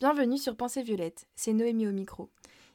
[0.00, 2.28] Bienvenue sur Pensée Violette, c'est Noémie au micro.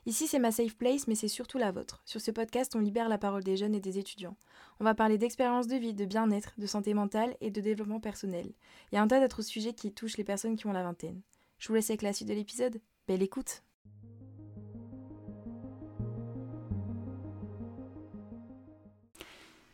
[0.06, 2.02] Ici c'est ma safe place mais c'est surtout la vôtre.
[2.06, 4.38] Sur ce podcast on libère la parole des jeunes et des étudiants.
[4.80, 8.54] On va parler d'expérience de vie, de bien-être, de santé mentale et de développement personnel.
[8.92, 11.20] Il y a un tas d'autres sujets qui touchent les personnes qui ont la vingtaine.
[11.58, 12.80] Je vous laisse avec la suite de l'épisode.
[13.06, 13.64] Belle écoute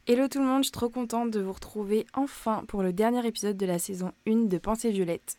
[0.08, 3.26] Hello tout le monde, je suis trop contente de vous retrouver enfin pour le dernier
[3.26, 5.38] épisode de la saison 1 de Pensée Violette.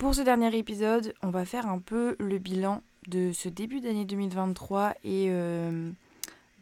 [0.00, 4.06] Pour ce dernier épisode, on va faire un peu le bilan de ce début d'année
[4.06, 5.90] 2023 et euh,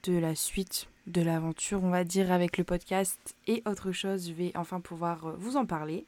[0.03, 4.27] de la suite de l'aventure, on va dire, avec le podcast et autre chose.
[4.27, 6.05] Je vais enfin pouvoir euh, vous en parler.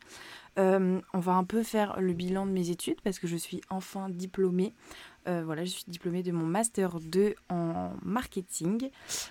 [0.58, 3.60] Euh, on va un peu faire le bilan de mes études parce que je suis
[3.70, 4.74] enfin diplômée.
[5.24, 8.90] voilà, je suis diplômée de mon master 2 en marketing.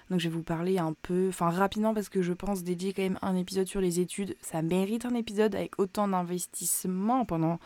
[0.10, 3.04] Donc je vais vous parler un peu, enfin rapidement parce que je pense dédier quand
[3.04, 4.38] même un épisode sur les études.
[4.40, 7.60] Ça mérite un épisode avec autant d'investissement pendant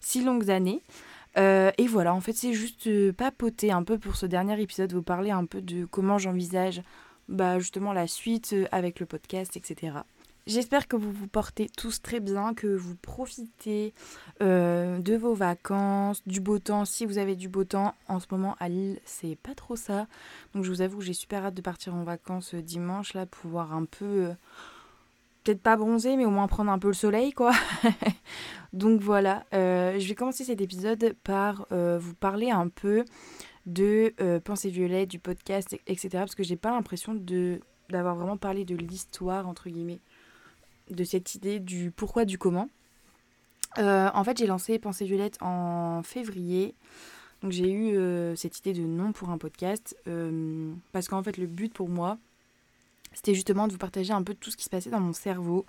[0.00, 0.82] six longues années.
[1.38, 4.92] Euh, et voilà, en fait, c'est juste euh, papoter un peu pour ce dernier épisode,
[4.92, 6.82] vous parler un peu de comment j'envisage
[7.28, 9.98] bah, justement la suite euh, avec le podcast, etc.
[10.46, 13.92] J'espère que vous vous portez tous très bien, que vous profitez
[14.40, 16.86] de vos vacances, du beau temps.
[16.86, 20.08] Si vous avez du beau temps, en ce moment à Lille, c'est pas trop ça.
[20.54, 23.74] Donc je vous avoue, j'ai super hâte de partir en vacances dimanche là, pour voir
[23.74, 24.30] un peu
[25.42, 27.52] peut-être pas bronzer, mais au moins prendre un peu le soleil, quoi.
[28.72, 33.04] Donc voilà, euh, je vais commencer cet épisode par euh, vous parler un peu
[33.66, 36.08] de euh, Pensée Violette, du podcast, etc.
[36.12, 37.14] Parce que j'ai pas l'impression
[37.88, 40.00] d'avoir vraiment parlé de l'histoire, entre guillemets,
[40.90, 42.68] de cette idée du pourquoi, du comment.
[43.76, 46.74] en fait, j'ai lancé Pensée Violette en février.
[47.42, 49.96] Donc j'ai eu cette idée de nom pour un podcast.
[50.92, 52.18] parce qu'en fait, le but pour moi,
[53.12, 55.66] c'était justement de vous partager un peu tout ce qui se passait dans mon cerveau.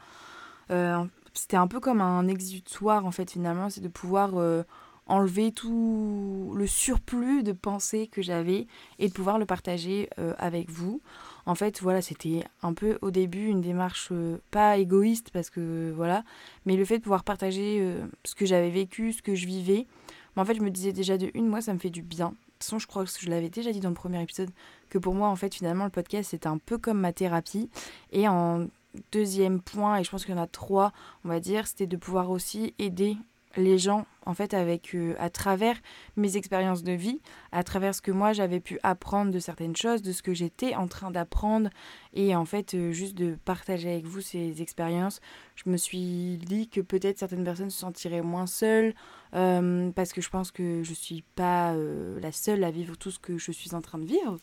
[0.71, 1.03] Euh,
[1.33, 4.63] c'était un peu comme un exutoire en fait finalement, c'est de pouvoir euh,
[5.07, 8.67] enlever tout le surplus de pensées que j'avais
[8.99, 11.01] et de pouvoir le partager euh, avec vous.
[11.45, 14.13] En fait, voilà, c'était un peu au début une démarche
[14.51, 16.23] pas égoïste parce que voilà,
[16.65, 19.87] mais le fait de pouvoir partager ce que j'avais vécu, ce que je vivais.
[20.35, 22.79] En fait, je me disais déjà de une, moi, ça me fait du bien façon,
[22.79, 24.49] je crois que je l'avais déjà dit dans le premier épisode,
[24.89, 27.69] que pour moi, en fait, finalement, le podcast, c'est un peu comme ma thérapie.
[28.11, 28.67] Et en
[29.11, 30.91] deuxième point, et je pense qu'il y en a trois,
[31.23, 33.17] on va dire, c'était de pouvoir aussi aider
[33.57, 35.75] les gens en fait avec euh, à travers
[36.15, 37.19] mes expériences de vie
[37.51, 40.75] à travers ce que moi j'avais pu apprendre de certaines choses de ce que j'étais
[40.75, 41.69] en train d'apprendre.
[42.13, 45.21] Et en fait euh, juste de partager avec vous ces expériences
[45.55, 48.93] je me suis dit que peut-être certaines personnes se sentiraient moins seules
[49.33, 51.75] euh, parce que je pense que je suis pas
[52.21, 54.37] la seule à vivre tout ce que je suis en train de vivre.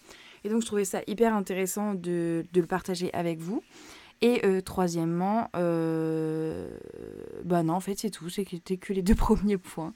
[0.45, 3.63] Et donc je trouvais ça hyper intéressant de, de le partager avec vous
[4.21, 6.69] et euh, troisièmement, euh,
[7.45, 8.29] bah non, en fait, c'est tout.
[8.29, 9.95] C'était que les deux premiers points.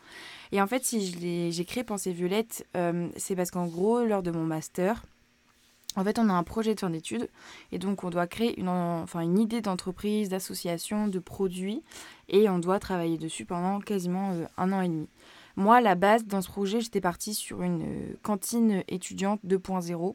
[0.52, 4.30] Et en fait, si j'ai créé Pensée Violette, euh, c'est parce qu'en gros, lors de
[4.30, 5.04] mon master,
[5.96, 7.28] en fait, on a un projet de fin d'études
[7.70, 11.82] et donc on doit créer une, enfin, une idée d'entreprise, d'association, de produit
[12.28, 15.08] et on doit travailler dessus pendant quasiment un an et demi.
[15.56, 20.14] Moi, à la base, dans ce projet, j'étais partie sur une cantine étudiante 2.0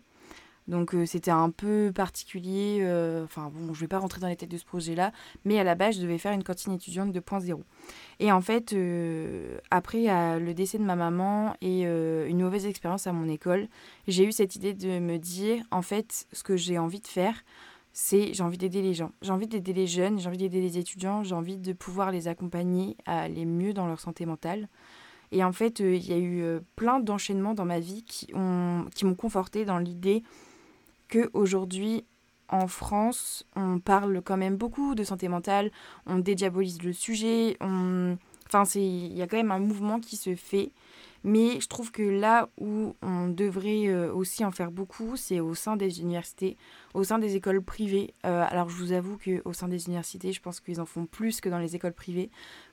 [0.67, 2.79] donc euh, c'était un peu particulier.
[2.81, 5.11] Euh, enfin bon, je vais pas rentrer dans les têtes de ce projet-là,
[5.45, 7.61] mais à la base, je devais faire une cantine étudiante 2.0.
[8.19, 10.05] Et en fait, euh, après
[10.39, 13.67] le décès de ma maman et une mauvaise expérience à mon école,
[14.07, 17.43] j'ai eu cette idée de me dire, en fait, ce que j'ai envie de faire,
[17.93, 19.11] c'est j'ai envie d'aider les gens.
[19.21, 22.27] J'ai envie d'aider les jeunes, j'ai envie d'aider les étudiants, j'ai envie de pouvoir les
[22.27, 24.67] accompagner à aller mieux dans leur santé mentale.
[25.31, 29.05] Et en fait, il y a eu plein d'enchaînements dans ma vie qui m'ont qui
[29.15, 30.23] conforté dans l'idée
[31.07, 32.03] qu'aujourd'hui,
[32.49, 35.71] en France, on parle quand même beaucoup de santé mentale,
[36.05, 38.17] on dédiabolise le sujet, on...
[38.47, 40.71] enfin, il y a quand même un mouvement qui se fait.
[41.23, 45.55] Mais je trouve que là où on devrait euh, aussi en faire beaucoup, c'est au
[45.55, 46.55] sein des universités,
[46.93, 48.13] au sein des écoles privées.
[48.25, 51.41] Euh, alors je vous avoue qu'au sein des universités, je pense qu'ils en font plus
[51.41, 52.29] que dans les écoles privées.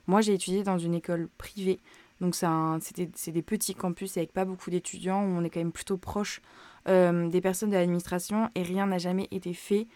[0.07, 1.79] Moi, j'ai étudié dans une école privée.
[2.21, 5.97] Donc c'est des petits campus avec pas beaucoup d'étudiants, où on est quand même plutôt
[5.97, 6.41] proche
[6.87, 9.87] des personnes de l'administration et rien n'a jamais été fait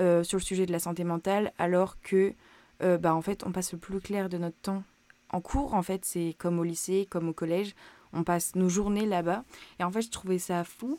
[0.00, 2.34] euh, sur le sujet de la santé mentale alors que
[2.82, 4.82] euh, bah, en fait on passe le plus clair de notre temps
[5.30, 6.04] en cours en fait.
[6.04, 7.76] C'est comme au lycée comme au collège.
[8.12, 9.44] On passe nos journées là-bas.
[9.78, 10.98] Et en fait je trouvais ça fou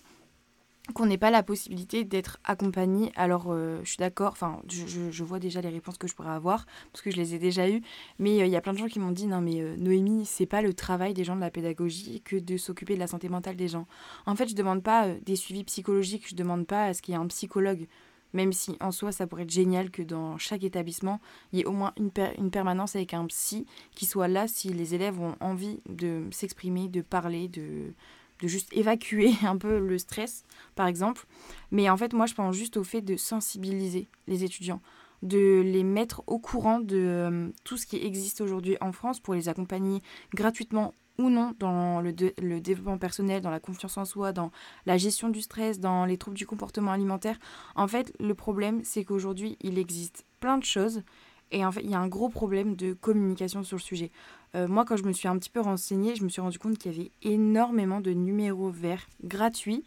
[0.94, 3.12] qu'on n'ait pas la possibilité d'être accompagné.
[3.16, 6.66] Alors, euh, je suis d'accord, enfin, je, vois déjà les réponses que je pourrais avoir,
[6.92, 7.82] parce que je les ai déjà eues,
[8.20, 10.26] mais euh, il y a plein de gens qui m'ont dit, non mais euh, Noémie,
[10.26, 13.30] c'est pas le travail des gens de la pédagogie que de s'occuper de la santé
[13.30, 13.88] mentale des gens.
[14.26, 17.18] En fait, je demande pas des suivis psychologiques, je demande pas à ce qu'il y
[17.18, 17.88] ait un psychologue.
[18.34, 21.22] même si en soi ça pourrait être génial que dans chaque établissement,
[21.52, 23.66] il y ait au moins une permanence avec un psy
[23.96, 27.94] qui soit là si les élèves ont envie de s'exprimer, de parler, de,
[28.42, 30.44] de juste évacuer un peu le stress,
[30.76, 31.26] par exemple.
[31.72, 34.82] Mais en fait, moi, je pense juste au fait de sensibiliser les étudiants,
[35.22, 39.34] de les mettre au courant de euh, tout ce qui existe aujourd'hui en France pour
[39.34, 40.02] les accompagner
[40.34, 44.52] gratuitement ou non dans le, le, développement personnel, dans la confiance en soi, dans
[44.86, 47.38] la gestion du stress, dans les troubles du comportement alimentaire.
[47.76, 51.04] En fait, le problème, c'est qu'aujourd'hui, il existe plein de choses
[51.52, 54.12] et en fait, il y a un gros problème de communication sur le sujet.
[54.56, 56.78] Euh, moi, quand je me suis un petit peu renseignée, je me suis rendu compte
[56.78, 59.84] qu'il y avait énormément de numéros verts gratuits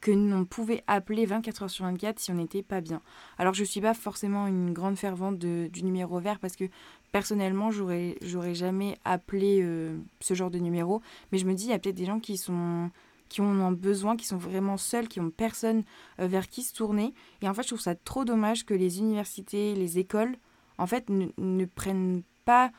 [0.00, 3.02] que l'on pouvait appeler 24 heures sur 24 si on n'était pas bien.
[3.38, 6.64] Alors je ne suis pas forcément une grande fervente du numéro vert parce que
[7.12, 11.02] personnellement j'aurais j'aurais jamais appelé euh, ce genre de numéro,
[11.32, 12.90] mais je me dis il y a peut-être des gens qui sont
[13.28, 15.84] qui ont besoin, qui sont vraiment seuls, qui ont personne
[16.18, 17.14] euh, vers qui se tourner.
[17.42, 20.34] Et en fait, je trouve ça trop dommage que les universités, les écoles,
[20.78, 22.72] en fait, ne prennent pas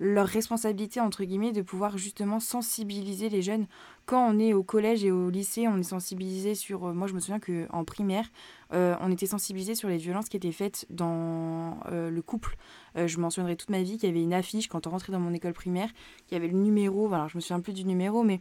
[0.00, 3.66] leur responsabilité, entre guillemets, de pouvoir justement sensibiliser les jeunes.
[4.06, 6.86] Quand on est au collège et au lycée, on est sensibilisé sur...
[6.86, 8.28] Euh, moi, je me souviens qu'en primaire,
[8.72, 12.56] euh, on était sensibilisé sur les violences qui étaient faites dans euh, le couple.
[12.94, 15.34] je mentionnerai toute ma vie qu'il y avait une affiche quand on rentrait dans mon
[15.34, 15.90] école primaire,
[16.26, 18.40] qui avait le numéro, alors je me souviens plus du numéro, mais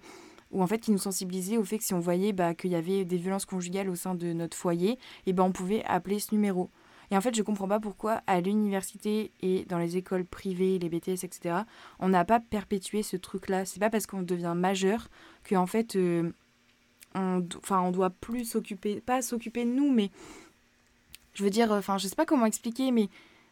[0.51, 2.75] où en fait qui nous sensibilisait au fait que si on voyait bah, qu'il y
[2.75, 6.33] avait des violences conjugales au sein de notre foyer, et ben on pouvait appeler ce
[6.33, 6.69] numéro.
[7.11, 10.89] Et en fait, je comprends pas pourquoi à l'université et dans les écoles privées, les
[10.89, 11.59] BTS, etc.,
[11.99, 13.65] on n'a pas perpétué ce truc-là.
[13.65, 15.07] C'est pas parce qu'on devient majeur
[15.43, 16.31] que en fait, euh,
[17.15, 20.11] on, enfin, doit plus s'occuper, pas s'occuper de nous, mais
[21.33, 23.09] je veux dire, enfin, je sais pas comment expliquer, mais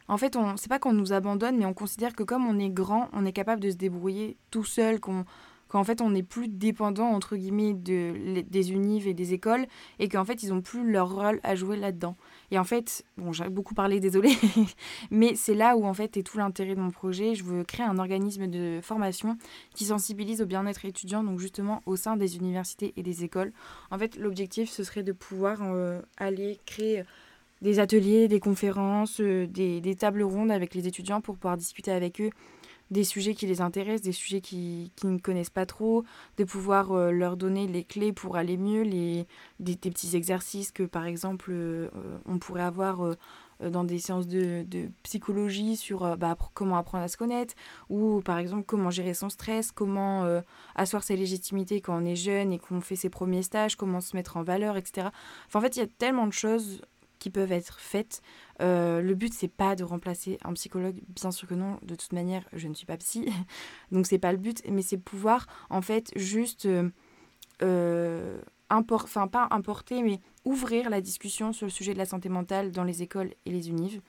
[0.07, 2.69] en fait, on, c'est pas qu'on nous abandonne, mais on considère que comme on est
[2.69, 5.25] grand, on est capable de se débrouiller tout seul, qu'on
[5.67, 9.65] qu'en fait on n'est plus dépendant entre guillemets de, des unives et des écoles
[9.99, 12.15] et qu'en fait ils ont plus leur rôle à jouer là-dedans.
[12.51, 14.31] Et en fait, bon j'ai beaucoup parlé, désolé,
[15.11, 17.35] mais c'est là où en fait est tout l'intérêt de mon projet.
[17.35, 19.37] Je veux créer un organisme de formation
[19.73, 23.51] qui sensibilise au bien-être étudiant, donc justement au sein des universités et des écoles.
[23.91, 27.03] En fait, l'objectif ce serait de pouvoir euh, aller créer
[27.61, 31.91] des ateliers, des conférences, euh, des, des tables rondes avec les étudiants pour pouvoir discuter
[31.91, 32.29] avec eux
[32.91, 36.03] des sujets qui les intéressent, des sujets qui, qui ne connaissent pas trop,
[36.37, 39.25] de pouvoir euh, leur donner les clés pour aller mieux, les,
[39.59, 41.89] des, petits exercices que par exemple euh,
[42.25, 43.15] on pourrait avoir euh,
[43.61, 47.53] dans des séances de, de psychologie sur bah, comment apprendre à se connaître,
[47.89, 50.25] ou par exemple comment gérer son stress, comment
[50.75, 54.13] asseoir ses légitimités quand on est jeune et qu'on fait ses premiers stages, comment se
[54.13, 55.07] mettre en valeur, etc.
[55.47, 56.81] Enfin, en fait, il y a tellement de choses
[57.25, 58.21] qui peuvent être faites.
[58.61, 61.79] Euh, le but, c'est pas de remplacer un psychologue, bien sûr que non.
[61.81, 63.27] De toute manière, je ne suis pas psy,
[63.91, 66.87] donc c'est pas le but, mais c'est pouvoir en fait juste, euh,
[67.63, 68.37] euh
[68.69, 72.83] enfin pas importer, mais ouvrir la discussion sur le sujet de la santé mentale dans
[72.83, 74.01] les écoles et les unives.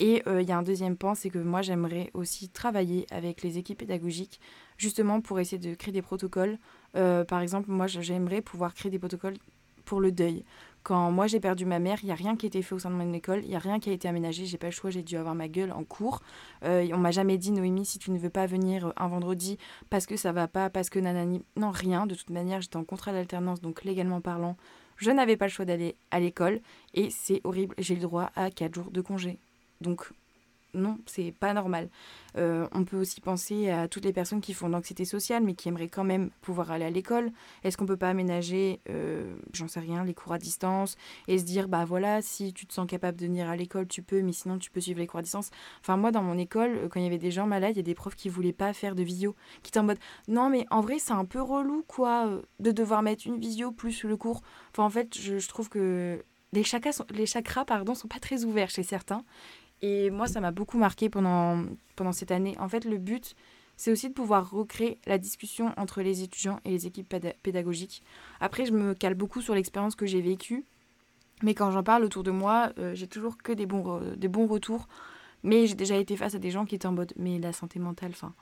[0.00, 3.58] Et il y a un deuxième point, c'est que moi j'aimerais aussi travailler avec les
[3.58, 4.40] équipes pédagogiques,
[4.76, 6.58] justement pour essayer de créer des protocoles.
[6.94, 9.36] par exemple, moi j'aimerais pouvoir créer des protocoles
[9.84, 10.44] pour le deuil.
[10.86, 12.78] Quand moi j'ai perdu ma mère, il n'y a rien qui a été fait au
[12.78, 14.72] sein de mon école, il n'y a rien qui a été aménagé, j'ai pas le
[14.72, 16.20] choix, j'ai dû avoir ma gueule en cours.
[16.62, 19.58] Euh, on m'a jamais dit Noémie, si tu ne veux pas venir un vendredi
[19.90, 21.44] parce que ça va pas, parce que nanani.
[21.56, 22.06] Non, rien.
[22.06, 24.56] De toute manière, j'étais en contrat d'alternance, donc légalement parlant,
[24.96, 26.60] je n'avais pas le choix d'aller à l'école
[26.94, 29.40] et c'est horrible, j'ai le droit à 4 jours de congé.
[29.80, 30.12] Donc
[30.76, 31.88] non, c'est pas normal.
[32.36, 35.54] Euh, on peut aussi penser à toutes les personnes qui font de l'anxiété sociale, mais
[35.54, 37.32] qui aimeraient quand même pouvoir aller à l'école.
[37.64, 40.96] Est-ce qu'on peut pas aménager, euh, j'en sais rien, les cours à distance
[41.28, 44.02] et se dire, bah voilà, si tu te sens capable de venir à l'école, tu
[44.02, 45.50] peux, mais sinon tu peux suivre les cours à distance.
[45.80, 47.80] Enfin, moi, dans mon école, euh, quand il y avait des gens malades, il y
[47.80, 49.98] a des profs qui voulaient pas faire de visio, qui étaient en mode,
[50.28, 54.04] non, mais en vrai, c'est un peu relou, quoi, de devoir mettre une visio plus
[54.04, 54.42] le cours.
[54.72, 56.22] Enfin, en fait, je, trouve que
[56.52, 59.24] les chakras, sont, les chakras pardon, sont pas très ouverts chez certains.
[59.82, 61.64] Et moi, ça m'a beaucoup marqué pendant,
[61.96, 62.56] pendant cette année.
[62.58, 63.34] En fait, le but,
[63.76, 68.02] c'est aussi de pouvoir recréer la discussion entre les étudiants et les équipes pédagogiques.
[68.40, 70.64] Après, je me cale beaucoup sur l'expérience que j'ai vécue.
[71.42, 74.46] Mais quand j'en parle autour de moi, euh, j'ai toujours que des bons, des bons
[74.46, 74.88] retours.
[75.42, 77.78] Mais j'ai déjà été face à des gens qui étaient en mode Mais la santé
[77.78, 78.32] mentale, enfin.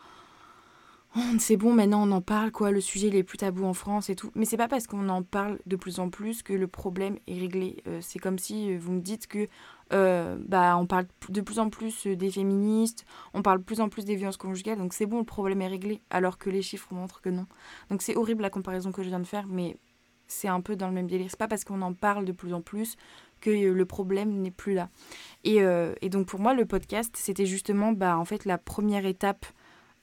[1.38, 2.70] C'est bon, maintenant on en parle, quoi.
[2.70, 4.30] Le sujet il est plus tabou en France et tout.
[4.34, 7.38] Mais c'est pas parce qu'on en parle de plus en plus que le problème est
[7.38, 7.82] réglé.
[7.86, 9.48] Euh, c'est comme si euh, vous me dites que
[9.92, 13.88] euh, bah, on parle de plus en plus des féministes, on parle de plus en
[13.88, 16.92] plus des violences conjugales, donc c'est bon, le problème est réglé, alors que les chiffres
[16.92, 17.46] montrent que non.
[17.90, 19.76] Donc c'est horrible la comparaison que je viens de faire, mais
[20.26, 21.28] c'est un peu dans le même délire.
[21.30, 22.96] C'est pas parce qu'on en parle de plus en plus
[23.40, 24.88] que le problème n'est plus là.
[25.44, 25.58] Et,
[26.00, 29.44] et, donc pour moi, le podcast, c'était justement bah, en fait la première étape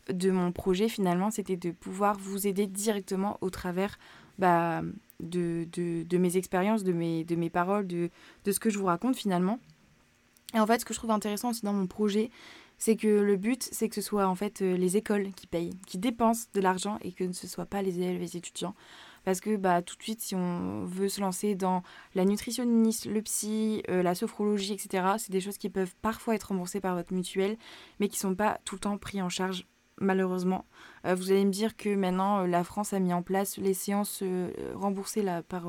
[0.09, 3.97] de mon projet finalement, c'était de pouvoir vous aider directement au travers
[4.39, 4.81] bah,
[5.19, 8.09] de, mes expériences, de mes, de mes paroles, de,
[8.43, 9.59] de ce que je vous raconte finalement.
[10.53, 12.29] Et en fait, ce que je trouve intéressant aussi dans mon projet,
[12.77, 15.77] c'est que le but, c'est que ce soit en fait euh, les écoles qui payent,
[15.85, 18.73] qui dépensent de l'argent et que ce ne soit pas les élèves et les étudiants.
[19.23, 21.83] Parce que bah, tout de suite, si on veut se lancer dans
[22.15, 26.45] la nutritionniste, le psy, euh, la sophrologie, etc., c'est des choses qui peuvent parfois être
[26.45, 27.55] remboursées par votre mutuelle,
[27.99, 29.67] mais qui ne sont pas tout le temps pris en charge
[30.01, 30.65] malheureusement.
[31.05, 34.23] Euh, vous allez me dire que maintenant, la France a mis en place les séances
[34.75, 35.67] remboursées là, par,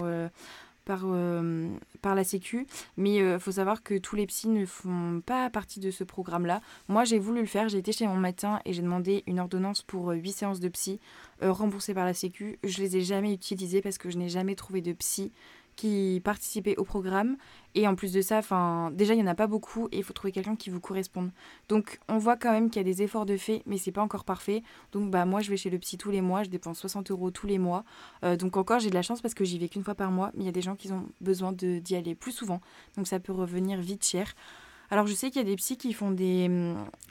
[1.05, 1.69] euh,
[2.05, 2.67] la Sécu.
[2.97, 6.05] Mais il euh, faut savoir que tous les psys ne font pas partie de ce
[6.05, 6.61] programme-là.
[6.89, 7.69] Moi, j'ai voulu le faire.
[7.69, 10.69] J'ai été chez mon médecin et j'ai demandé une ordonnance pour 8 euh, séances de
[10.69, 11.01] psy
[11.41, 12.59] remboursées par la Sécu.
[12.63, 15.33] Je les ai jamais utilisées parce que je n'ai jamais trouvé de psy
[15.77, 17.37] qui participaient au programme.
[17.75, 18.41] Et en plus de ça,
[18.93, 21.31] déjà, il n'y en a pas beaucoup et il faut trouver quelqu'un qui vous corresponde.
[21.69, 24.03] Donc, on voit quand même qu'il y a des efforts de fait, mais c'est pas
[24.03, 24.63] encore parfait.
[24.93, 27.31] Donc, bah, moi, je vais chez le psy tous les mois, je dépense 60 euros
[27.31, 27.85] tous les mois.
[28.25, 30.31] Euh, donc, encore, j'ai de la chance parce que j'y vais qu'une fois par mois,
[30.35, 32.61] mais il y a des gens qui ont besoin d'y aller plus souvent.
[32.97, 34.35] Donc, ça peut revenir vite cher.
[34.93, 36.51] Alors je sais qu'il y a des psys qui font des,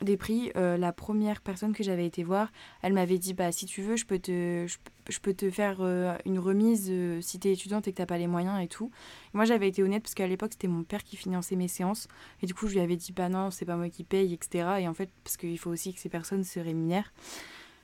[0.03, 0.51] des prix.
[0.55, 2.51] Euh, la première personne que j'avais été voir,
[2.83, 7.19] elle m'avait dit bah si tu veux, je peux te, faire euh, une remise euh,
[7.21, 8.91] si tu es étudiante et que tu pas les moyens et tout.
[9.33, 12.07] moi j'avais été honnête parce qu'à l'époque c'était mon père qui finançait mes séances.
[12.43, 14.75] Et du coup je lui avais dit bah non, c'est pas moi qui paye, etc.
[14.81, 17.11] Et en fait, parce qu'il faut aussi que ces personnes se rémunèrent.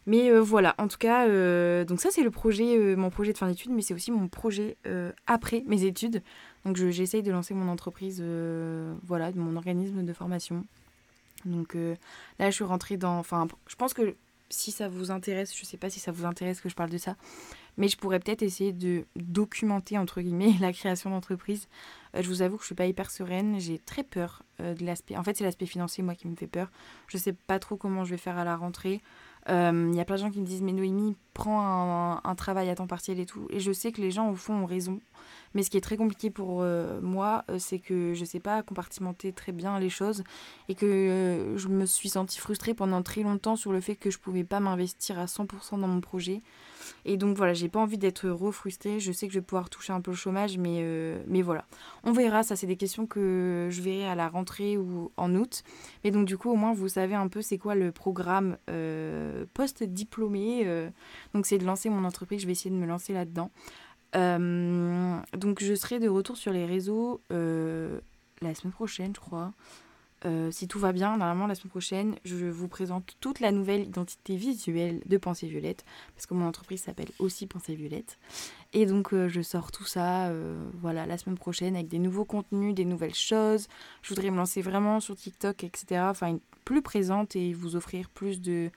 [0.06, 1.26] Mais voilà, en tout cas,
[1.86, 4.78] donc ça c'est le projet, mon projet de fin d'études, mais c'est aussi mon projet
[5.26, 6.22] après mes études.
[6.68, 10.66] Donc j'essaye de lancer mon entreprise, euh, voilà, mon organisme de formation.
[11.46, 11.96] Donc euh,
[12.40, 13.18] là, je suis rentrée dans...
[13.20, 14.16] Enfin, je pense que
[14.50, 16.98] si ça vous intéresse, je sais pas si ça vous intéresse que je parle de
[16.98, 17.16] ça,
[17.78, 21.70] mais je pourrais peut-être essayer de documenter, entre guillemets, la création d'entreprise.
[22.16, 25.16] Euh, je vous avoue que je suis pas hyper sereine, j'ai très peur de l'aspect...
[25.16, 26.70] En fait, c'est l'aspect financier, moi, qui me fait peur.
[27.08, 29.02] Je sais pas trop comment je vais faire à la rentrée.
[29.50, 32.76] Il y a plein de gens qui me disent, mais Noémie, prends un, travail à
[32.76, 33.48] temps partiel et tout.
[33.52, 35.00] Et je sais que les gens, au fond, ont raison.
[35.54, 38.40] Mais ce qui est très compliqué pour euh, moi, euh, c'est que je ne sais
[38.40, 40.24] pas compartimenter très bien les choses
[40.68, 44.12] et que euh, je me suis sentie frustrée pendant très longtemps sur le fait que
[44.12, 46.42] je ne pouvais pas m'investir à 100% dans mon projet.
[47.06, 49.00] Et donc voilà, j'ai pas envie d'être refrustrée.
[49.00, 50.84] Je sais que je vais pouvoir toucher un peu le chômage, mais,
[51.28, 51.66] mais voilà.
[52.04, 55.64] On verra, ça c'est des questions que je verrai à la rentrée ou en août.
[56.04, 58.58] Mais donc du coup, au moins, vous savez un peu c'est quoi le programme
[59.54, 60.90] post-diplômé.
[61.34, 63.52] donc c'est de lancer mon entreprise, je vais essayer de me lancer là-dedans.
[64.16, 68.00] Euh, donc je serai de retour sur les réseaux euh,
[68.42, 69.52] la semaine prochaine, je crois.
[70.26, 73.82] Euh, si tout va bien, normalement la semaine prochaine, je vous présente toute la nouvelle
[73.82, 78.18] identité visuelle de Pensée Violette, parce que mon entreprise s'appelle aussi Pensée Violette.
[78.74, 80.32] Et donc je sors tout ça,
[80.82, 83.68] voilà, la semaine prochaine avec des nouveaux contenus, des nouvelles choses.
[84.02, 86.02] Je voudrais me lancer vraiment sur TikTok, etc.
[86.10, 88.72] Enfin, plus présente et vous offrir plus de,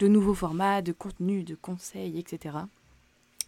[0.00, 2.56] nouveaux formats, de contenus, de conseils, etc.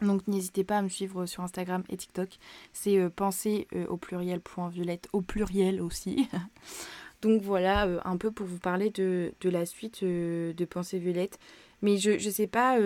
[0.02, 2.28] Donc n'hésitez pas à me suivre sur Instagram et TikTok.
[2.74, 6.28] C'est euh, penser euh, au pluriel point violette, au pluriel aussi.
[7.22, 11.38] Donc voilà, euh, un peu pour vous parler de, la suite de Pensée Violette.
[11.82, 12.78] Mais je ne sais pas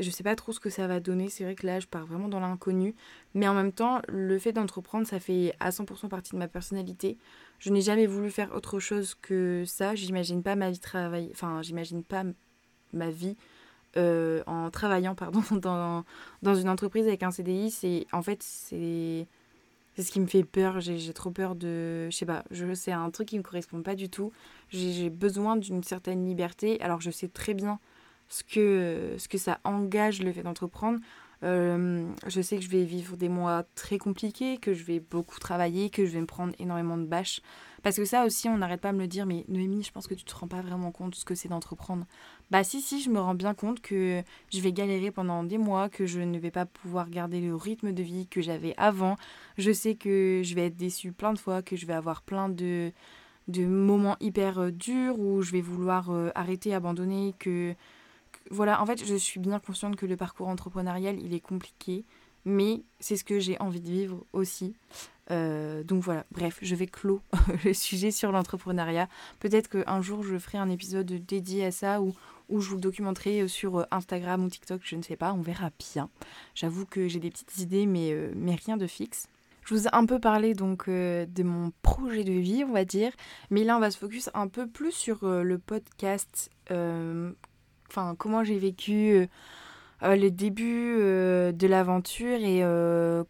[0.00, 1.28] je sais pas trop ce que ça va donner.
[1.28, 2.94] C'est vrai que là, je pars vraiment dans l'inconnu.
[3.34, 7.18] Mais en même temps, le fait d'entreprendre, ça fait à 100% partie de ma personnalité.
[7.58, 9.94] Je n'ai jamais voulu faire autre chose que ça.
[9.96, 11.30] J'imagine pas ma vie travailler.
[11.32, 12.22] Enfin, j'imagine pas
[12.92, 13.36] ma vie
[13.96, 16.04] euh, en travaillant pardon, dans,
[16.42, 19.26] dans une entreprise avec un CDI, c'est en fait c'est
[19.98, 20.78] c'est ce qui me fait peur.
[20.78, 22.08] J'ai trop peur de.
[22.08, 24.30] Je sais pas, c'est un truc qui me correspond pas du tout.
[24.68, 26.80] J'ai besoin d'une certaine liberté.
[26.80, 27.80] Alors je sais très bien
[28.28, 31.00] ce que, ce que ça engage le fait d'entreprendre.
[31.42, 35.40] Euh, je sais que je vais vivre des mois très compliqués, que je vais beaucoup
[35.40, 37.40] travailler, que je vais me prendre énormément de bâches.
[37.82, 40.06] Parce que ça aussi, on n'arrête pas de me le dire, mais Noémie, je pense
[40.06, 42.06] que tu te rends pas vraiment compte de ce que c'est d'entreprendre.
[42.50, 45.90] Bah si, si, je me rends bien compte que je vais galérer pendant des mois,
[45.90, 49.16] que je ne vais pas pouvoir garder le rythme de vie que j'avais avant.
[49.58, 52.48] Je sais que je vais être déçue plein de fois, que je vais avoir plein
[52.48, 52.90] de,
[53.48, 57.74] de moments hyper euh, durs où je vais vouloir euh, arrêter, abandonner, que
[58.50, 62.04] voilà, en fait, je suis bien consciente que le parcours entrepreneurial, il est compliqué,
[62.44, 64.74] mais c'est ce que j'ai envie de vivre aussi.
[65.30, 67.20] Euh, donc voilà, bref, je vais clôt
[67.64, 69.08] le sujet sur l'entrepreneuriat.
[69.40, 72.14] Peut-être qu'un jour, je ferai un épisode dédié à ça ou,
[72.48, 75.32] ou je vous le documenterai euh, sur euh, Instagram ou TikTok, je ne sais pas,
[75.32, 76.10] on verra bien.
[76.54, 79.28] J'avoue que j'ai des petites idées, mais, mais rien de fixe.
[79.64, 83.12] Je vous ai un peu parlé donc de mon projet de vie, on va dire,
[83.50, 86.50] mais là on va se focus un peu plus sur le podcast
[87.90, 89.26] enfin comment j'ai vécu euh,
[90.02, 92.62] euh, le début euh, de l'aventure et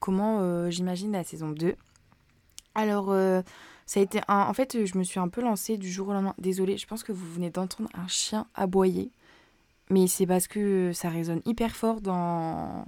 [0.00, 1.74] comment j'imagine la saison 2.
[2.74, 3.14] Alors
[3.88, 4.42] ça a été un...
[4.42, 6.34] en fait je me suis un peu lancée du jour au lendemain.
[6.36, 9.10] Désolée, je pense que vous venez d'entendre un chien aboyer,
[9.88, 12.84] mais c'est parce que ça résonne hyper fort dans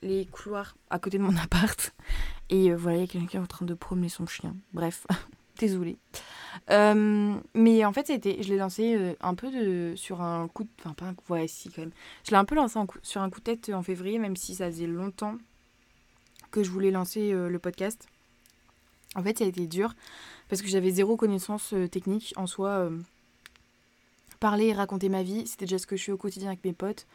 [0.00, 1.94] les couloirs à côté de mon appart.
[2.48, 4.56] Et euh, voilà, il y a quelqu'un en train de promener son chien.
[4.72, 5.06] Bref,
[5.58, 5.98] désolée.
[6.70, 10.70] Euh, mais en fait, c'était, je l'ai lancé euh, un peu sur un coup de...
[10.80, 11.30] Enfin, pas un coup...
[11.30, 11.92] Ouais, si, quand même.
[12.24, 14.66] Je l'ai un peu lancé sur un coup de tête en février, même si ça
[14.70, 15.36] faisait longtemps
[16.50, 18.08] que je voulais lancer le podcast.
[19.14, 19.94] En fait, ça a été dur
[20.48, 22.90] parce que j'avais zéro connaissance technique en soi.
[24.40, 26.72] parler et raconter ma vie, c'était déjà ce que je fais au quotidien avec mes
[26.72, 27.06] potes.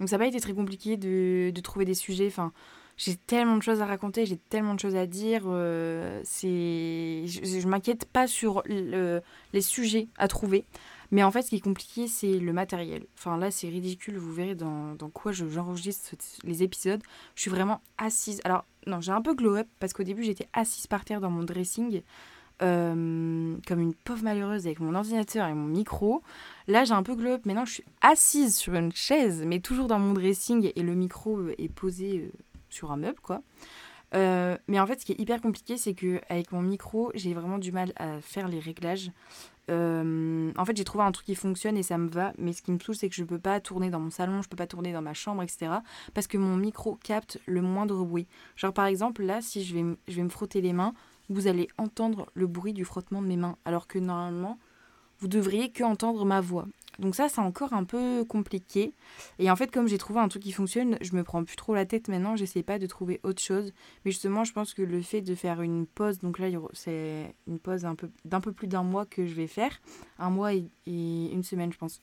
[0.00, 2.26] Donc ça n'a pas été très compliqué de, trouver des sujets.
[2.26, 2.52] Enfin,
[2.96, 5.42] j'ai tellement de choses à raconter, j'ai tellement de choses à dire.
[5.46, 10.64] Euh, je, ne m'inquiète pas sur les sujets à trouver.
[11.10, 13.04] Mais en fait, ce qui est compliqué, c'est le matériel.
[13.18, 14.16] Enfin, là, c'est ridicule.
[14.16, 16.14] Vous verrez dans, quoi j'enregistre
[16.44, 17.02] les épisodes.
[17.34, 18.40] Je suis vraiment assise.
[18.44, 21.30] Alors, non, j'ai un peu glow up parce qu'au début, j'étais assise par terre dans
[21.30, 22.02] mon dressing.
[22.62, 26.22] Euh, comme une pauvre malheureuse avec mon ordinateur et mon micro.
[26.68, 27.46] Là, j'ai un peu glow up.
[27.46, 31.48] Maintenant, je suis assise sur une chaise, mais toujours dans mon dressing et le micro
[31.56, 32.30] est posé
[32.68, 33.42] sur un meuble, quoi.
[34.14, 37.34] Euh, mais en fait, ce qui est hyper compliqué, c'est que avec mon micro, j'ai
[37.34, 39.10] vraiment du mal à faire les réglages.
[39.70, 42.60] Euh, en fait, j'ai trouvé un truc qui fonctionne et ça me va, mais ce
[42.62, 44.66] qui me saoule, c'est que je peux pas tourner dans mon salon, je peux pas
[44.66, 45.72] tourner dans ma chambre, etc.
[46.12, 48.26] Parce que mon micro capte le moindre bruit.
[48.56, 50.92] Genre, par exemple, là, si je vais me frotter les mains,
[51.28, 54.58] vous allez entendre le bruit du frottement de mes mains, alors que normalement,
[55.20, 56.66] vous devriez que entendre ma voix.
[57.00, 58.92] Donc ça, c'est encore un peu compliqué.
[59.38, 61.74] Et en fait, comme j'ai trouvé un truc qui fonctionne, je me prends plus trop
[61.74, 62.36] la tête maintenant.
[62.36, 63.72] J'essaie pas de trouver autre chose.
[64.04, 67.58] Mais justement, je pense que le fait de faire une pause, donc là, c'est une
[67.58, 67.86] pause
[68.24, 69.80] d'un peu plus d'un mois que je vais faire,
[70.18, 72.02] un mois et, une semaine, je pense.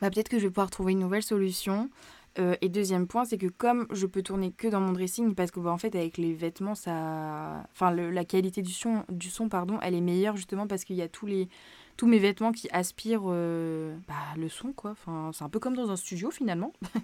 [0.00, 1.90] Bah, peut-être que je vais pouvoir trouver une nouvelle solution.
[2.38, 5.50] Euh, et deuxième point, c'est que comme je peux tourner que dans mon dressing, parce
[5.50, 9.48] que bah, en fait avec les vêtements, ça, enfin la qualité du son, du son
[9.48, 11.48] pardon, elle est meilleure justement parce qu'il y a tous les
[11.98, 14.94] tous mes vêtements qui aspirent euh, bah, le son, quoi.
[15.32, 16.72] C'est un peu comme dans un studio finalement.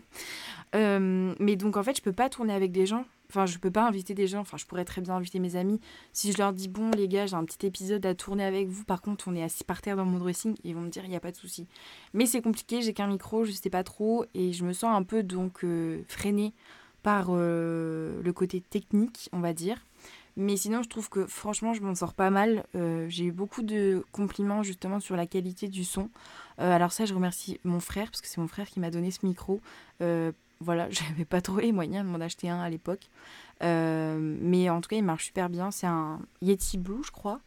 [0.74, 3.04] Euh, mais donc en fait, je peux pas tourner avec des gens.
[3.30, 4.40] Enfin, je peux pas inviter des gens.
[4.40, 5.80] Enfin, je pourrais très bien inviter mes amis.
[6.12, 8.82] Si je leur dis, bon, les gars, j'ai un petit épisode à tourner avec vous.
[8.82, 10.56] Par contre, on est assis par terre dans mon dressing.
[10.64, 11.68] Ils vont me dire, il n'y a pas de souci.
[12.12, 12.82] Mais c'est compliqué.
[12.82, 14.24] J'ai qu'un micro, je sais pas trop.
[14.34, 16.52] Et je me sens un peu donc euh, freinée
[17.04, 19.78] par le côté technique, on va dire.
[20.36, 22.64] Mais sinon, je trouve que franchement, je m'en sors pas mal.
[22.74, 26.10] Euh, j'ai eu beaucoup de compliments justement sur la qualité du son.
[26.60, 29.12] Euh, alors ça, je remercie mon frère, parce que c'est mon frère qui m'a donné
[29.12, 29.60] ce micro.
[30.00, 33.08] Euh, voilà, j'avais pas trop les moyens de m'en acheter un à l'époque.
[33.60, 35.70] mais en tout cas, il marche super bien.
[35.70, 37.40] C'est un Yeti Blue, je crois.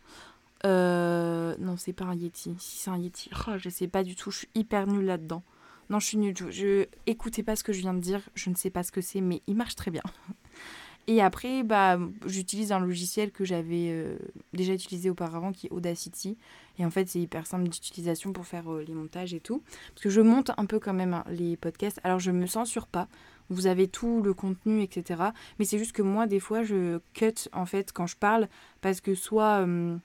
[0.63, 2.56] non, c'est pas un Yeti.
[2.58, 4.32] Si c'est un Yeti, oh, je sais pas du tout.
[4.32, 5.43] Je suis hyper nulle là-dedans.
[5.89, 6.38] Non, je suis nulle.
[6.38, 6.86] Je, je...
[7.06, 8.21] Écoutez pas ce que je viens de dire.
[8.34, 10.04] Je ne sais pas ce que c'est, mais il marche très bien.
[11.10, 14.17] Et après, bah, j'utilise un logiciel que j'avais euh,
[14.52, 16.38] déjà utilisé auparavant qui est Audacity.
[16.80, 19.63] Et en fait, c'est hyper simple d'utilisation pour faire euh, les montages et tout.
[19.93, 22.02] Parce que je monte un peu quand même hein, les podcasts.
[22.04, 23.08] Alors, je me censure pas.
[23.50, 25.24] Vous avez tout le contenu, etc.
[25.60, 28.50] Mais c'est juste que moi, des fois, je cut en fait quand je parle.
[28.82, 29.65] Parce que soit.
[29.65, 29.96] Euh,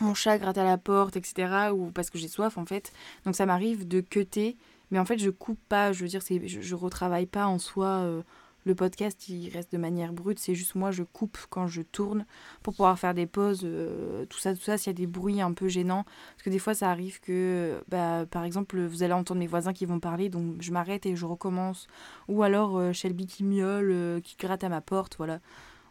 [0.00, 1.70] mon chat gratte à la porte, etc.
[1.72, 2.92] Ou parce que j'ai soif, en fait.
[3.24, 4.56] Donc ça m'arrive de cutter.
[4.90, 5.92] Mais en fait, je coupe pas.
[5.92, 8.22] Je veux dire, je, je retravaille pas en soi
[8.64, 10.38] le podcast, il reste de manière brute.
[10.38, 12.24] C'est juste moi, je coupe quand je tourne
[12.62, 14.78] pour pouvoir faire des pauses, euh, tout ça, tout ça.
[14.78, 17.82] S'il y a des bruits un peu gênants, parce que des fois, ça arrive que,
[17.88, 21.16] bah, par exemple, vous allez entendre mes voisins qui vont parler, donc je m'arrête et
[21.16, 21.86] je recommence.
[22.28, 25.40] Ou alors euh, Shelby qui miaule, euh, qui gratte à ma porte, voilà.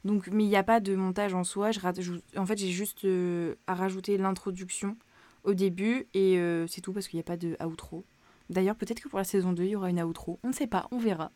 [0.04, 1.70] Donc, mais il n'y a pas de montage en soi.
[2.36, 3.08] En fait, j'ai juste
[3.68, 4.98] à rajouter l'introduction
[5.46, 8.04] au début et c'est tout parce qu'il n'y a pas de outro.
[8.50, 10.40] D'ailleurs, peut-être que pour la saison 2, il y aura une outro.
[10.44, 11.32] On ne sait pas, on verra.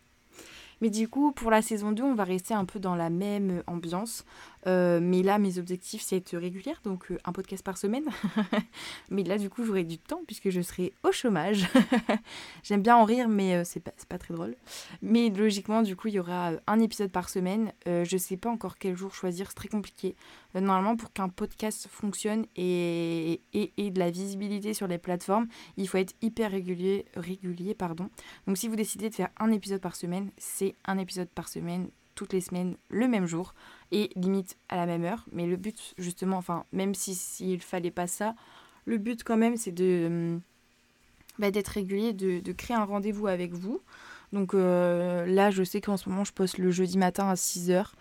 [0.82, 3.64] Mais du coup, pour la saison 2, on va rester un peu dans la même
[3.68, 4.26] ambiance.
[4.68, 8.06] Euh, mais là, mes objectifs, c'est être régulière, donc euh, un podcast par semaine.
[9.10, 11.68] mais là, du coup, j'aurai du temps puisque je serai au chômage.
[12.64, 14.56] J'aime bien en rire, mais euh, c'est pas, pas très drôle.
[15.02, 17.72] Mais logiquement, du coup, il y aura un épisode par semaine.
[17.86, 20.16] je sais pas encore quel jour choisir, c'est très compliqué.
[20.56, 25.88] normalement, pour qu'un podcast fonctionne et, et, et, de la visibilité sur les plateformes, il
[25.88, 27.06] faut être hyper régulier.
[27.16, 28.10] régulier pardon.
[28.48, 31.90] Donc, si vous décidez de faire un épisode par semaine, c'est un épisode par semaine
[32.18, 33.54] toutes les semaines le même jour
[33.92, 35.26] et limite à la même heure.
[35.32, 38.36] Mais le but, justement, enfin, même si s'il fallait pas ça,
[38.86, 40.42] le but quand même, c'est de hum,
[41.40, 43.82] bah, d'être régulier, de, de, créer un rendez-vous avec vous.
[44.34, 47.92] Donc euh, là, je sais qu'en ce moment, je poste le jeudi matin à 6h.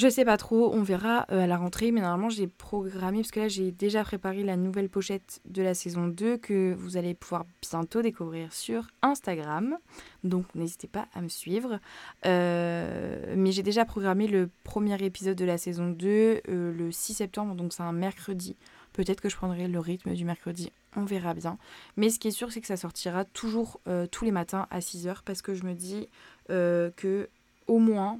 [0.00, 3.32] Je sais pas trop, on verra euh, à la rentrée, mais normalement j'ai programmé, parce
[3.32, 7.12] que là j'ai déjà préparé la nouvelle pochette de la saison 2 que vous allez
[7.12, 9.76] pouvoir bientôt découvrir sur Instagram.
[10.24, 11.80] Donc n'hésitez pas à me suivre.
[12.24, 17.12] Euh, mais j'ai déjà programmé le premier épisode de la saison 2 euh, le 6
[17.12, 18.56] septembre, donc c'est un mercredi.
[18.94, 21.58] Peut-être que je prendrai le rythme du mercredi, on verra bien.
[21.98, 25.16] Mais ce qui est sûr, c'est que ça sortira toujours tous les matins à 6h
[25.26, 26.08] parce que je me dis
[26.48, 27.28] que
[27.66, 28.18] au moins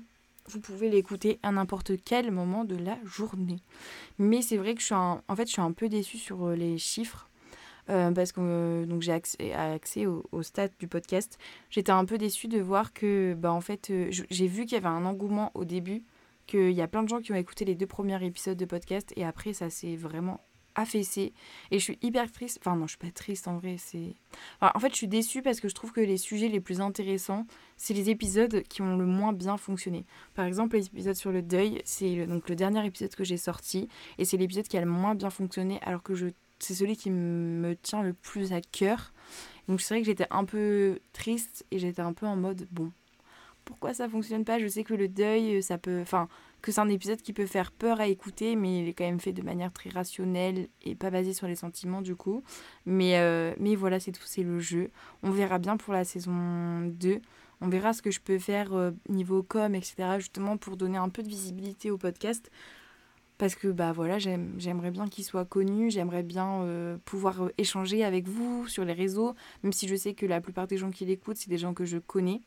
[0.51, 3.61] vous pouvez l'écouter à n'importe quel moment de la journée.
[4.19, 6.49] Mais c'est vrai que je suis un, en fait je suis un peu déçue sur
[6.49, 7.29] euh, les chiffres.
[7.89, 11.39] Euh, parce que euh, j'ai accès, au, au, stats du podcast.
[11.71, 14.87] J'étais un peu déçue de voir que bah, en fait j'ai vu qu'il y avait
[14.87, 16.05] un engouement au début,
[16.47, 19.13] qu'il y a plein de gens qui ont écouté les deux premiers épisodes de podcast
[19.17, 20.41] et après ça s'est vraiment
[20.75, 21.33] affaissé
[21.71, 22.59] et je suis hyper triste.
[22.61, 24.15] Enfin non je suis pas triste en vrai c'est
[24.61, 27.47] en fait je suis déçue parce que je trouve que les sujets les plus intéressants
[27.77, 30.05] c'est les épisodes qui ont le moins bien fonctionné.
[30.35, 33.89] Par exemple l'épisode sur le deuil c'est le, donc le dernier épisode que j'ai sorti
[34.19, 36.29] et c'est l'épisode qui a le moins bien fonctionné alors que je
[36.59, 39.15] c'est celui qui me tient le plus à cœur.
[39.67, 42.93] Donc c'est vrai que j'étais un peu triste et j'étais un peu en mode bon
[43.65, 44.59] pourquoi ça fonctionne pas?
[44.59, 46.29] Je sais que le deuil ça peut enfin
[46.61, 49.21] que c'est un épisode qui peut faire peur à écouter, mais il est quand même
[49.21, 52.43] fait de manière très rationnelle et pas basé sur les sentiments du coup.
[52.87, 54.91] Mais, euh, mais voilà, c'est tout, c'est le jeu.
[55.23, 57.21] On verra bien pour la saison 2.
[57.63, 60.17] On verra ce que je peux faire euh, niveau com, etc.
[60.19, 62.51] justement pour donner un peu de visibilité au podcast.
[63.39, 68.29] Parce que bah voilà, j'aimerais bien qu'il soit connu, j'aimerais bien euh, pouvoir échanger avec
[68.29, 71.39] vous sur les réseaux, même si je sais que la plupart des gens qui l'écoutent,
[71.39, 72.43] c'est des gens que je connais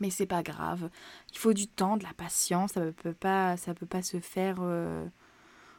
[0.00, 0.90] mais c'est pas grave.
[1.32, 4.56] Il faut du temps, de la patience, ça peut pas, ça peut pas se faire.
[4.60, 5.04] Euh,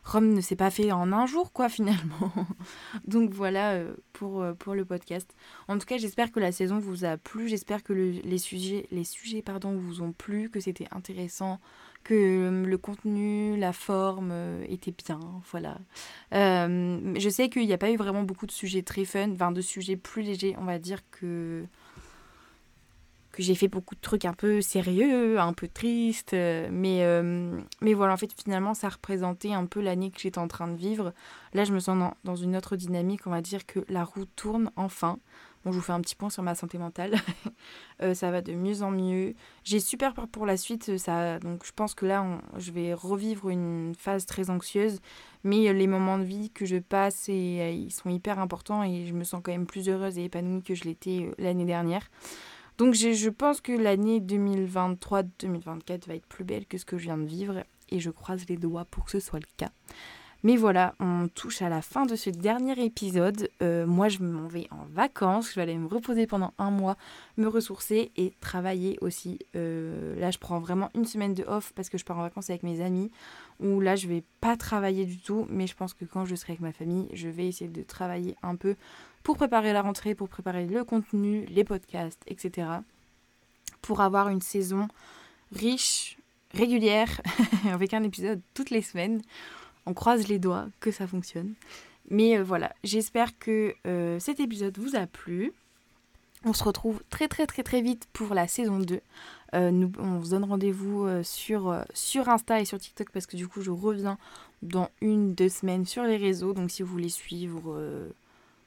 [0.04, 2.32] Rome ne s'est pas fait en un jour, quoi, finalement.
[3.06, 5.36] Donc voilà euh, pour, euh, pour le podcast.
[5.68, 7.48] En tout cas, j'espère que la saison vous a plu.
[7.48, 11.60] J'espère que les sujets, les sujets pardon, vous ont plu, que c'était intéressant,
[12.04, 14.34] que le contenu, la forme
[14.70, 15.20] était bien.
[15.52, 15.78] Voilà.
[16.32, 19.62] je sais qu'il n'y a pas eu vraiment beaucoup de sujets très fun, enfin de
[19.62, 21.66] sujets plus légers, on va dire que
[23.38, 26.34] que j'ai fait beaucoup de trucs un peu sérieux, un peu tristes.
[26.34, 30.40] Euh, mais, euh, mais voilà, en fait, finalement, ça représentait un peu l'année que j'étais
[30.40, 31.14] en train de vivre.
[31.54, 33.28] Là, je me sens dans, une autre dynamique.
[33.28, 35.20] On va dire que la roue tourne enfin.
[35.64, 37.14] Bon, je vous fais un petit point sur ma santé mentale.
[38.04, 39.34] Euh, ça va de mieux en mieux.
[39.64, 41.00] J'ai super peur pour la suite.
[41.00, 42.24] Ça, donc, je pense que là,
[42.60, 45.00] je vais revivre une phase très anxieuse.
[45.44, 48.84] Mais les moments de vie que je passe, et, ils sont hyper importants.
[48.84, 52.08] Et je me sens quand même plus heureuse et épanouie que je l'étais l'année dernière.
[52.78, 57.18] Donc je pense que l'année 2023-2024 va être plus belle que ce que je viens
[57.18, 59.72] de vivre et je croise les doigts pour que ce soit le cas.
[60.44, 63.50] Mais voilà, on touche à la fin de ce dernier épisode.
[63.64, 65.50] Euh, moi, je m'en vais en vacances.
[65.50, 66.96] Je vais aller me reposer pendant un mois,
[67.38, 69.40] me ressourcer et travailler aussi.
[69.56, 72.52] Euh, là, je prends vraiment une semaine de off parce que je pars en vacances
[72.52, 73.10] avec mes amis.
[73.60, 75.48] Où là, je vais pas travailler du tout.
[75.50, 78.36] Mais je pense que quand je serai avec ma famille, je vais essayer de travailler
[78.44, 78.76] un peu
[79.28, 82.66] pour préparer la rentrée, pour préparer le contenu, les podcasts, etc.
[83.82, 84.88] Pour avoir une saison
[85.52, 86.18] riche,
[86.54, 87.20] régulière,
[87.70, 89.22] avec un épisode toutes les semaines.
[89.86, 91.56] On croise les doigts que ça fonctionne.
[92.10, 95.52] Mais euh, voilà, j'espère que euh, cet épisode vous a plu.
[96.46, 99.02] On se retrouve très très très très vite pour la saison 2.
[99.56, 103.62] Euh, on se donne rendez-vous sur, sur Insta et sur TikTok parce que du coup
[103.62, 104.18] je reviens
[104.62, 106.54] dans une, deux semaines sur les réseaux.
[106.54, 107.78] Donc si vous voulez suivre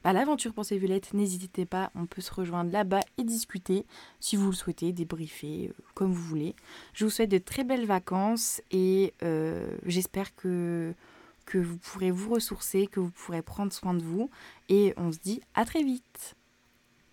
[0.03, 3.85] bah, l'aventure Pensée Violette, n'hésitez pas, on peut se rejoindre là-bas et discuter
[4.19, 6.55] si vous le souhaitez, débriefer, euh, comme vous voulez.
[6.93, 10.93] Je vous souhaite de très belles vacances et euh, j'espère que
[11.53, 14.29] vous pourrez vous ressourcer, que vous pourrez prendre soin de vous
[14.69, 16.35] et on se dit à très vite